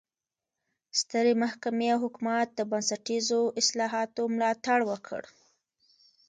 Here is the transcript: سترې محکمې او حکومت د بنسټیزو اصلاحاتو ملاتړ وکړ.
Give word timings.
سترې 0.99 1.33
محکمې 1.43 1.87
او 1.93 1.99
حکومت 2.05 2.47
د 2.53 2.59
بنسټیزو 2.71 3.41
اصلاحاتو 3.61 4.21
ملاتړ 4.35 4.79
وکړ. 4.91 5.21